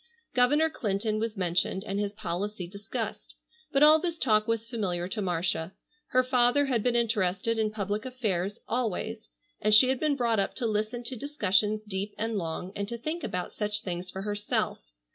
[0.33, 3.35] Governor Clinton was mentioned and his policy discussed.
[3.71, 5.75] But all this talk was familiar to Marcia.
[6.07, 9.29] Her father had been interested in public affairs always,
[9.61, 12.97] and she had been brought up to listen to discussions deep and long, and to
[12.97, 14.79] think about such things for herself.